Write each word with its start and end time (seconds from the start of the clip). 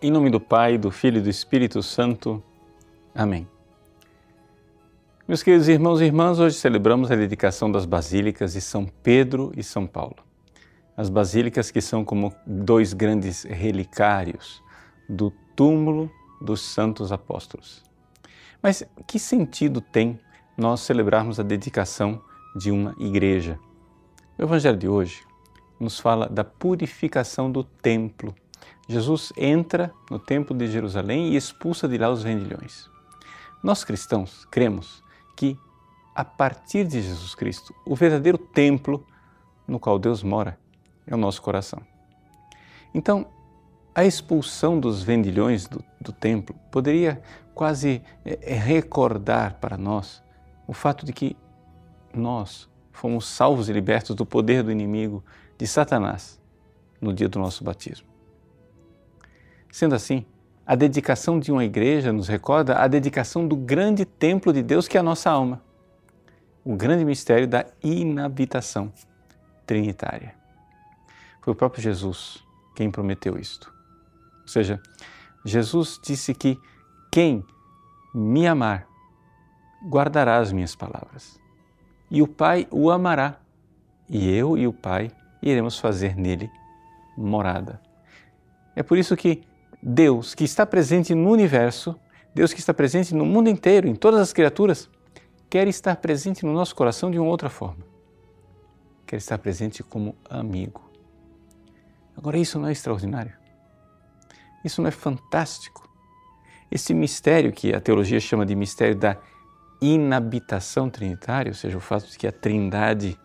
Em 0.00 0.12
nome 0.12 0.30
do 0.30 0.38
Pai, 0.38 0.78
do 0.78 0.92
Filho 0.92 1.18
e 1.18 1.20
do 1.20 1.28
Espírito 1.28 1.82
Santo. 1.82 2.40
Amém. 3.12 3.48
Meus 5.26 5.42
queridos 5.42 5.66
irmãos 5.66 6.00
e 6.00 6.04
irmãs, 6.04 6.38
hoje 6.38 6.54
celebramos 6.54 7.10
a 7.10 7.16
dedicação 7.16 7.68
das 7.68 7.84
basílicas 7.84 8.52
de 8.52 8.60
São 8.60 8.86
Pedro 9.02 9.52
e 9.56 9.62
São 9.64 9.88
Paulo. 9.88 10.18
As 10.96 11.08
basílicas 11.10 11.72
que 11.72 11.80
são 11.80 12.04
como 12.04 12.32
dois 12.46 12.92
grandes 12.92 13.42
relicários 13.42 14.62
do 15.08 15.32
túmulo 15.56 16.08
dos 16.40 16.60
santos 16.60 17.10
apóstolos. 17.10 17.82
Mas 18.62 18.84
que 19.04 19.18
sentido 19.18 19.80
tem 19.80 20.20
nós 20.56 20.78
celebrarmos 20.78 21.40
a 21.40 21.42
dedicação 21.42 22.22
de 22.54 22.70
uma 22.70 22.94
igreja? 23.00 23.58
O 24.38 24.44
Evangelho 24.44 24.78
de 24.78 24.86
hoje 24.86 25.24
nos 25.80 25.98
fala 25.98 26.28
da 26.28 26.44
purificação 26.44 27.50
do 27.50 27.64
templo 27.64 28.32
Jesus 28.88 29.32
entra 29.36 29.92
no 30.10 30.18
Templo 30.18 30.56
de 30.56 30.66
Jerusalém 30.66 31.28
e 31.28 31.36
expulsa 31.36 31.86
de 31.86 31.98
lá 31.98 32.08
os 32.10 32.22
vendilhões. 32.22 32.88
Nós 33.62 33.84
cristãos 33.84 34.46
cremos 34.50 35.04
que, 35.36 35.58
a 36.14 36.24
partir 36.24 36.86
de 36.86 37.02
Jesus 37.02 37.34
Cristo, 37.34 37.74
o 37.84 37.94
verdadeiro 37.94 38.38
templo 38.38 39.06
no 39.66 39.78
qual 39.78 39.98
Deus 39.98 40.22
mora 40.22 40.58
é 41.06 41.14
o 41.14 41.18
nosso 41.18 41.42
coração. 41.42 41.80
Então, 42.94 43.26
a 43.94 44.04
expulsão 44.04 44.80
dos 44.80 45.02
vendilhões 45.02 45.68
do, 45.68 45.84
do 46.00 46.12
templo 46.12 46.56
poderia 46.70 47.20
quase 47.54 48.02
é, 48.24 48.54
recordar 48.54 49.54
para 49.54 49.76
nós 49.76 50.22
o 50.66 50.72
fato 50.72 51.04
de 51.04 51.12
que 51.12 51.36
nós 52.14 52.68
fomos 52.90 53.26
salvos 53.26 53.68
e 53.68 53.72
libertos 53.72 54.16
do 54.16 54.24
poder 54.24 54.62
do 54.62 54.72
inimigo, 54.72 55.22
de 55.58 55.66
Satanás, 55.66 56.40
no 57.00 57.12
dia 57.12 57.28
do 57.28 57.38
nosso 57.38 57.62
batismo. 57.62 58.07
Sendo 59.78 59.94
assim, 59.94 60.26
a 60.66 60.74
dedicação 60.74 61.38
de 61.38 61.52
uma 61.52 61.64
igreja 61.64 62.12
nos 62.12 62.26
recorda 62.26 62.78
a 62.78 62.88
dedicação 62.88 63.46
do 63.46 63.54
grande 63.54 64.04
templo 64.04 64.52
de 64.52 64.60
Deus 64.60 64.88
que 64.88 64.96
é 64.96 65.00
a 65.00 65.04
nossa 65.04 65.30
alma, 65.30 65.62
o 66.64 66.74
grande 66.74 67.04
mistério 67.04 67.46
da 67.46 67.64
inabitação 67.80 68.92
trinitária. 69.64 70.34
Foi 71.40 71.52
o 71.52 71.56
próprio 71.56 71.80
Jesus 71.80 72.44
quem 72.74 72.90
prometeu 72.90 73.38
isto. 73.38 73.72
Ou 74.42 74.48
seja, 74.48 74.82
Jesus 75.44 76.00
disse 76.02 76.34
que 76.34 76.58
quem 77.08 77.44
me 78.12 78.48
amar 78.48 78.84
guardará 79.88 80.38
as 80.38 80.50
minhas 80.50 80.74
palavras, 80.74 81.38
e 82.10 82.20
o 82.20 82.26
Pai 82.26 82.66
o 82.72 82.90
amará, 82.90 83.36
e 84.08 84.28
eu 84.28 84.58
e 84.58 84.66
o 84.66 84.72
Pai 84.72 85.12
iremos 85.40 85.78
fazer 85.78 86.16
nele 86.16 86.50
morada. 87.16 87.80
É 88.74 88.82
por 88.82 88.98
isso 88.98 89.16
que 89.16 89.46
Deus 89.82 90.34
que 90.34 90.44
está 90.44 90.66
presente 90.66 91.14
no 91.14 91.30
universo, 91.30 91.98
Deus 92.34 92.52
que 92.52 92.60
está 92.60 92.74
presente 92.74 93.14
no 93.14 93.24
mundo 93.24 93.48
inteiro, 93.48 93.88
em 93.88 93.94
todas 93.94 94.20
as 94.20 94.32
criaturas, 94.32 94.90
quer 95.48 95.66
estar 95.68 95.96
presente 95.96 96.44
no 96.44 96.52
nosso 96.52 96.74
coração 96.74 97.10
de 97.10 97.18
uma 97.18 97.28
outra 97.28 97.48
forma. 97.48 97.86
Quer 99.06 99.16
estar 99.16 99.38
presente 99.38 99.82
como 99.82 100.14
amigo. 100.28 100.82
Agora, 102.16 102.36
isso 102.36 102.58
não 102.58 102.68
é 102.68 102.72
extraordinário? 102.72 103.32
Isso 104.64 104.82
não 104.82 104.88
é 104.88 104.92
fantástico? 104.92 105.88
Esse 106.70 106.92
mistério 106.92 107.52
que 107.52 107.72
a 107.72 107.80
teologia 107.80 108.20
chama 108.20 108.44
de 108.44 108.54
mistério 108.54 108.96
da 108.96 109.16
inabitação 109.80 110.90
trinitária, 110.90 111.50
ou 111.50 111.54
seja, 111.54 111.78
o 111.78 111.80
fato 111.80 112.08
de 112.08 112.18
que 112.18 112.26
a 112.26 112.32
Trindade 112.32 113.18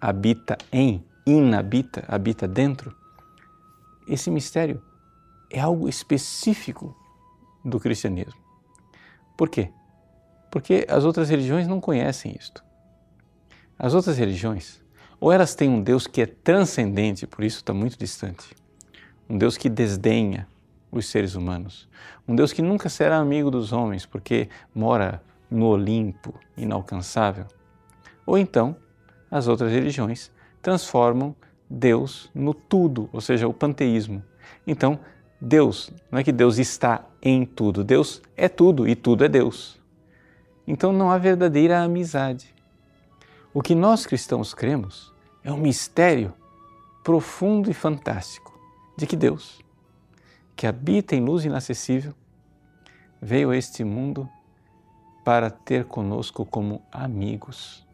habita 0.00 0.56
em, 0.72 1.04
inabita, 1.26 2.04
habita 2.06 2.46
dentro, 2.46 2.96
esse 4.06 4.30
mistério 4.30 4.80
é 5.50 5.60
algo 5.60 5.88
específico 5.88 6.96
do 7.64 7.80
cristianismo. 7.80 8.40
Por 9.36 9.48
quê? 9.48 9.70
Porque 10.50 10.86
as 10.88 11.04
outras 11.04 11.28
religiões 11.28 11.66
não 11.66 11.80
conhecem 11.80 12.34
isto. 12.38 12.64
As 13.78 13.92
outras 13.92 14.16
religiões, 14.16 14.82
ou 15.20 15.30
elas 15.30 15.54
têm 15.54 15.68
um 15.68 15.82
Deus 15.82 16.06
que 16.06 16.22
é 16.22 16.26
transcendente, 16.26 17.26
por 17.26 17.44
isso 17.44 17.58
está 17.58 17.74
muito 17.74 17.98
distante, 17.98 18.54
um 19.28 19.36
Deus 19.36 19.56
que 19.56 19.68
desdenha 19.68 20.48
os 20.90 21.06
seres 21.06 21.34
humanos, 21.34 21.88
um 22.26 22.34
Deus 22.34 22.52
que 22.52 22.62
nunca 22.62 22.88
será 22.88 23.18
amigo 23.18 23.50
dos 23.50 23.72
homens 23.72 24.06
porque 24.06 24.48
mora 24.74 25.22
no 25.50 25.66
Olimpo, 25.66 26.34
inalcançável. 26.56 27.46
Ou 28.24 28.38
então, 28.38 28.76
as 29.30 29.46
outras 29.46 29.70
religiões 29.70 30.30
transformam 30.62 31.36
Deus 31.68 32.30
no 32.34 32.54
tudo, 32.54 33.08
ou 33.12 33.20
seja, 33.20 33.46
o 33.46 33.54
panteísmo. 33.54 34.22
Então, 34.66 34.98
Deus, 35.40 35.90
não 36.10 36.18
é 36.18 36.24
que 36.24 36.32
Deus 36.32 36.58
está 36.58 37.04
em 37.20 37.44
tudo, 37.44 37.84
Deus 37.84 38.22
é 38.36 38.48
tudo 38.48 38.88
e 38.88 38.94
tudo 38.94 39.24
é 39.24 39.28
Deus. 39.28 39.78
Então 40.66 40.92
não 40.92 41.10
há 41.10 41.18
verdadeira 41.18 41.82
amizade. 41.82 42.54
O 43.52 43.62
que 43.62 43.74
nós 43.74 44.06
cristãos 44.06 44.52
cremos 44.52 45.12
é 45.44 45.52
um 45.52 45.58
mistério 45.58 46.34
profundo 47.04 47.70
e 47.70 47.74
fantástico 47.74 48.52
de 48.96 49.06
que 49.06 49.16
Deus, 49.16 49.60
que 50.56 50.66
habita 50.66 51.14
em 51.14 51.24
luz 51.24 51.44
inacessível, 51.44 52.14
veio 53.20 53.50
a 53.50 53.56
este 53.56 53.84
mundo 53.84 54.28
para 55.24 55.50
ter 55.50 55.84
conosco 55.84 56.44
como 56.44 56.82
amigos. 56.90 57.86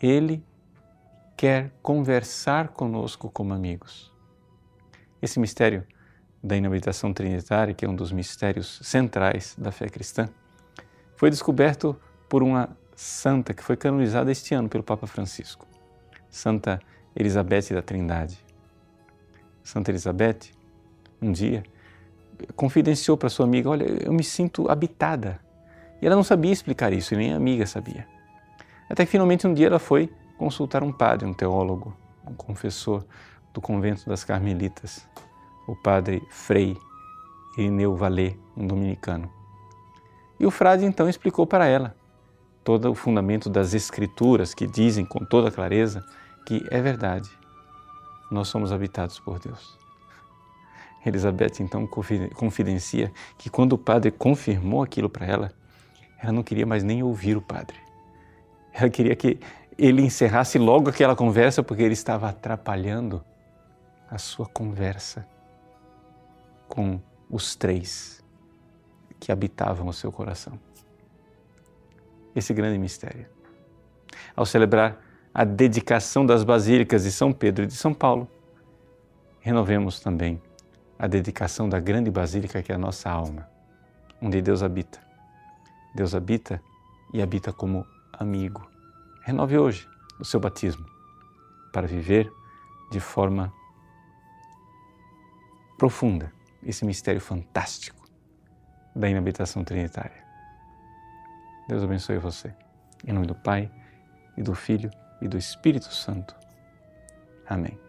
Ele 0.00 0.44
quer 1.36 1.72
conversar 1.82 2.68
conosco 2.68 3.30
como 3.30 3.52
amigos. 3.52 4.13
Esse 5.24 5.40
mistério 5.40 5.86
da 6.42 6.54
inabitação 6.54 7.10
trinitária, 7.10 7.72
que 7.72 7.86
é 7.86 7.88
um 7.88 7.96
dos 7.96 8.12
mistérios 8.12 8.78
centrais 8.82 9.56
da 9.56 9.72
fé 9.72 9.88
cristã, 9.88 10.28
foi 11.16 11.30
descoberto 11.30 11.98
por 12.28 12.42
uma 12.42 12.76
santa 12.94 13.54
que 13.54 13.62
foi 13.62 13.74
canonizada 13.74 14.30
este 14.30 14.54
ano 14.54 14.68
pelo 14.68 14.84
Papa 14.84 15.06
Francisco, 15.06 15.66
Santa 16.28 16.78
Elizabeth 17.16 17.72
da 17.72 17.80
Trindade. 17.80 18.38
Santa 19.62 19.90
Elizabeth, 19.90 20.50
um 21.22 21.32
dia, 21.32 21.62
confidenciou 22.54 23.16
para 23.16 23.30
sua 23.30 23.46
amiga: 23.46 23.70
Olha, 23.70 23.84
eu 24.04 24.12
me 24.12 24.22
sinto 24.22 24.70
habitada. 24.70 25.40
E 26.02 26.06
ela 26.06 26.16
não 26.16 26.22
sabia 26.22 26.52
explicar 26.52 26.92
isso, 26.92 27.14
e 27.14 27.16
nem 27.16 27.32
a 27.32 27.36
amiga 27.36 27.64
sabia. 27.64 28.06
Até 28.90 29.06
que 29.06 29.10
finalmente 29.10 29.46
um 29.46 29.54
dia 29.54 29.68
ela 29.68 29.78
foi 29.78 30.12
consultar 30.36 30.82
um 30.82 30.92
padre, 30.92 31.26
um 31.26 31.32
teólogo, 31.32 31.96
um 32.28 32.34
confessor, 32.34 33.06
do 33.54 33.60
convento 33.60 34.06
das 34.08 34.24
Carmelitas, 34.24 35.08
o 35.66 35.76
padre 35.76 36.22
Frei 36.28 36.76
Irineu 37.56 37.94
Valé, 37.94 38.34
um 38.56 38.66
dominicano. 38.66 39.30
E 40.38 40.44
o 40.44 40.50
frade 40.50 40.84
então 40.84 41.08
explicou 41.08 41.46
para 41.46 41.66
ela 41.66 41.94
todo 42.64 42.90
o 42.90 42.94
fundamento 42.94 43.48
das 43.48 43.72
Escrituras 43.72 44.52
que 44.52 44.66
dizem 44.66 45.04
com 45.04 45.24
toda 45.24 45.50
clareza 45.50 46.04
que 46.44 46.66
é 46.70 46.80
verdade, 46.80 47.30
nós 48.30 48.48
somos 48.48 48.72
habitados 48.72 49.20
por 49.20 49.38
Deus. 49.38 49.78
Elizabeth 51.06 51.60
então 51.60 51.86
confidencia 52.34 53.12
que 53.38 53.48
quando 53.48 53.74
o 53.74 53.78
padre 53.78 54.10
confirmou 54.10 54.82
aquilo 54.82 55.08
para 55.08 55.26
ela, 55.26 55.52
ela 56.20 56.32
não 56.32 56.42
queria 56.42 56.66
mais 56.66 56.82
nem 56.82 57.02
ouvir 57.02 57.36
o 57.36 57.42
padre. 57.42 57.76
Ela 58.72 58.90
queria 58.90 59.14
que 59.14 59.38
ele 59.78 60.02
encerrasse 60.02 60.58
logo 60.58 60.88
aquela 60.88 61.14
conversa 61.14 61.62
porque 61.62 61.82
ele 61.82 61.92
estava 61.92 62.28
atrapalhando 62.30 63.22
a 64.10 64.18
sua 64.18 64.46
conversa 64.46 65.26
com 66.68 67.00
os 67.30 67.56
três 67.56 68.22
que 69.18 69.32
habitavam 69.32 69.88
o 69.88 69.92
seu 69.92 70.12
coração. 70.12 70.58
Esse 72.34 72.52
grande 72.52 72.78
mistério. 72.78 73.26
Ao 74.36 74.44
celebrar 74.44 74.98
a 75.32 75.44
dedicação 75.44 76.24
das 76.26 76.44
basílicas 76.44 77.04
de 77.04 77.12
São 77.12 77.32
Pedro 77.32 77.64
e 77.64 77.66
de 77.66 77.74
São 77.74 77.94
Paulo, 77.94 78.28
renovemos 79.40 80.00
também 80.00 80.40
a 80.98 81.06
dedicação 81.06 81.68
da 81.68 81.80
grande 81.80 82.10
basílica 82.10 82.62
que 82.62 82.72
é 82.72 82.74
a 82.74 82.78
nossa 82.78 83.10
alma, 83.10 83.48
onde 84.20 84.40
Deus 84.40 84.62
habita. 84.62 85.00
Deus 85.94 86.14
habita 86.14 86.60
e 87.12 87.22
habita 87.22 87.52
como 87.52 87.86
amigo. 88.12 88.68
Renove 89.22 89.58
hoje 89.58 89.88
o 90.18 90.24
seu 90.24 90.40
batismo 90.40 90.84
para 91.72 91.86
viver 91.86 92.32
de 92.90 93.00
forma 93.00 93.52
profunda 95.84 96.32
esse 96.62 96.82
mistério 96.82 97.20
fantástico 97.20 98.08
da 98.96 99.06
inabitação 99.06 99.62
trinitária. 99.62 100.24
Deus 101.68 101.82
abençoe 101.82 102.16
você. 102.16 102.54
Em 103.06 103.12
nome 103.12 103.26
do 103.26 103.34
Pai, 103.34 103.70
e 104.34 104.42
do 104.42 104.54
Filho, 104.54 104.90
e 105.20 105.28
do 105.28 105.36
Espírito 105.36 105.92
Santo. 105.92 106.34
Amém. 107.46 107.83